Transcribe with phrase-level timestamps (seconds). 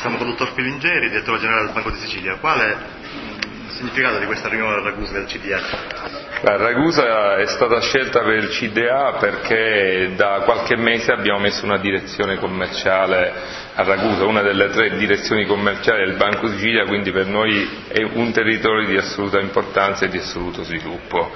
[0.00, 2.36] siamo con il dottor Pilingeri, direttore generale del Banco di Sicilia.
[2.36, 5.60] Qual è il significato di questa riunione a Ragusa del CDA?
[6.42, 11.78] La Ragusa è stata scelta per il CDA perché da qualche mese abbiamo messo una
[11.78, 13.32] direzione commerciale
[13.74, 18.02] a Ragusa, una delle tre direzioni commerciali del Banco di Sicilia, quindi per noi è
[18.02, 21.34] un territorio di assoluta importanza e di assoluto sviluppo.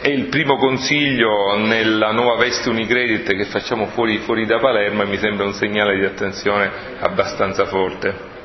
[0.00, 5.06] È il primo consiglio nella nuova veste Unicredit che facciamo fuori, fuori da Palermo e
[5.06, 6.70] mi sembra un segnale di attenzione
[7.00, 8.37] abbastanza forte.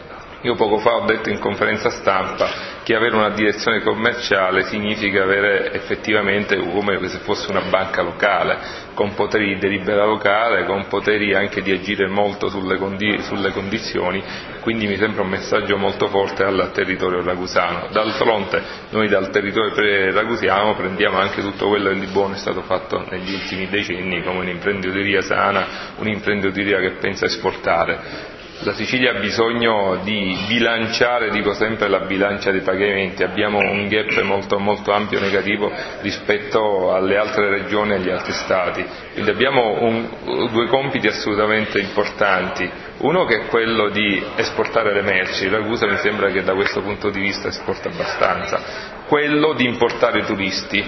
[0.43, 5.71] Io poco fa ho detto in conferenza stampa che avere una direzione commerciale significa avere
[5.71, 8.57] effettivamente come se fosse una banca locale,
[8.93, 14.21] con poteri di delibera locale, con poteri anche di agire molto sulle, condi- sulle condizioni,
[14.59, 17.87] quindi mi sembra un messaggio molto forte al territorio ragusano.
[17.91, 22.63] Dal fronte noi dal territorio ragusiano prendiamo anche tutto quello che di buono è stato
[22.63, 29.19] fatto negli ultimi decenni come un'imprenditoria sana, un'imprenditoria che pensa a esportare la Sicilia ha
[29.19, 35.19] bisogno di bilanciare, dico sempre, la bilancia dei pagamenti, abbiamo un gap molto, molto ampio
[35.19, 40.07] negativo rispetto alle altre regioni e agli altri Stati, quindi abbiamo un,
[40.51, 46.29] due compiti assolutamente importanti, uno che è quello di esportare le merci, Ragusa mi sembra
[46.31, 50.83] che da questo punto di vista esporta abbastanza, quello di importare turisti.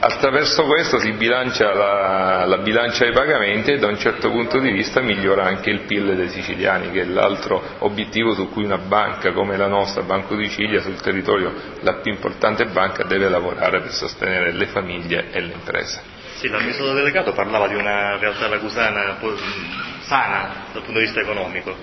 [0.00, 4.72] Attraverso questo si bilancia la, la, bilancia dei pagamenti e da un certo punto di
[4.72, 9.32] vista migliora anche il PIL dei siciliani, che è l'altro obiettivo su cui una banca
[9.32, 13.92] come la nostra, Banco di Sicilia, sul territorio la più importante banca, deve lavorare per
[13.92, 16.02] sostenere le famiglie e le imprese.
[16.34, 19.18] Sì, l'amministratore delegato parlava di una realtà ragusana
[20.00, 21.76] sana dal punto di vista economico.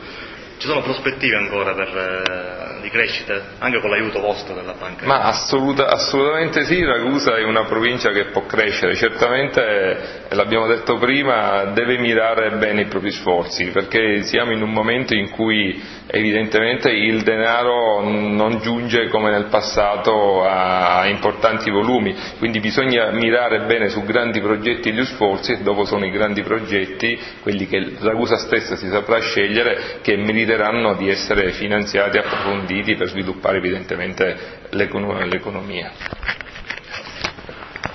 [0.58, 5.06] Ci sono prospettive ancora per, eh, di crescita, anche con l'aiuto vostro della banca?
[5.06, 11.66] Ma assoluta, assolutamente sì, Ragusa è una provincia che può crescere, certamente, l'abbiamo detto prima,
[11.74, 17.22] deve mirare bene i propri sforzi, perché siamo in un momento in cui evidentemente il
[17.24, 24.42] denaro non giunge come nel passato a importanti volumi, quindi bisogna mirare bene su grandi
[24.42, 29.20] progetti gli sforzi e dopo sono i grandi progetti, quelli che Ragusa stessa si saprà
[29.20, 32.22] scegliere, che meriteranno di essere finanziati e
[32.66, 34.38] approfonditi per sviluppare evidentemente
[34.72, 35.92] l'economia.